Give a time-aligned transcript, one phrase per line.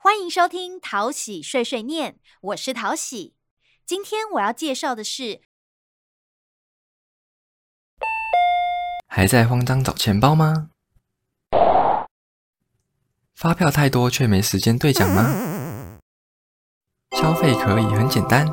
[0.00, 3.34] 欢迎收听淘喜碎碎念，我是淘喜。
[3.84, 5.40] 今天我要介绍的是，
[9.08, 10.70] 还在慌张找钱包吗？
[13.34, 15.98] 发票太多却没时间兑奖吗？
[17.16, 18.46] 消费可以很简单，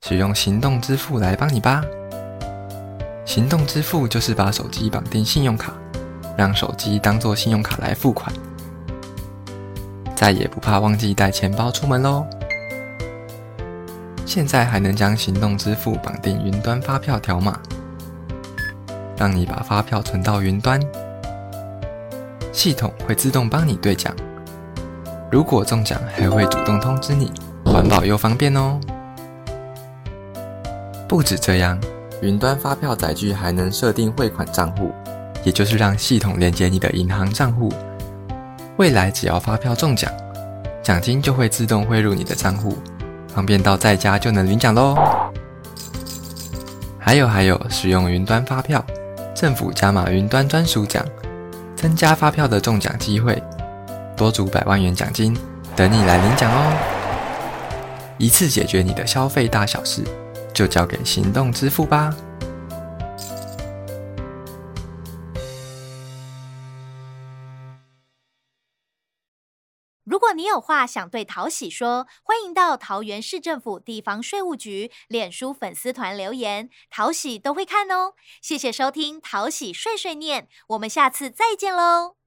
[0.00, 1.80] 使用行动支付来帮你吧。
[3.24, 5.72] 行动支付就是把手机绑定信用卡，
[6.36, 8.34] 让手机当做信用卡来付款。
[10.22, 12.24] 再也不怕忘记带钱包出门喽！
[14.24, 17.58] 现在还能将行动支付绑定云端发票条码，
[19.16, 20.80] 让你把发票存到云端，
[22.52, 24.14] 系统会自动帮你兑奖。
[25.28, 27.32] 如果中奖，还会主动通知你，
[27.64, 28.78] 环保又方便哦。
[31.08, 31.76] 不止这样，
[32.20, 34.92] 云端发票载具还能设定汇款账户，
[35.42, 37.72] 也就是让系统连接你的银行账户。
[38.78, 40.10] 未来只要发票中奖，
[40.82, 42.78] 奖金就会自动汇入你的账户，
[43.28, 44.96] 方便到在家就能领奖喽。
[46.98, 48.84] 还有还有，使用云端发票，
[49.34, 51.04] 政府加码云端专属奖，
[51.76, 53.42] 增加发票的中奖机会，
[54.16, 55.36] 多组百万元奖金
[55.76, 56.72] 等你来领奖哦！
[58.18, 60.02] 一次解决你的消费大小事，
[60.54, 62.14] 就交给行动支付吧。
[70.04, 78.14] 如果你有话想对淘喜说，欢迎到桃园市政府地方税务局脸书粉丝团留言，淘喜都会看哦。
[78.40, 82.16] 谢谢收听淘喜碎碎念，我们下次再见喽。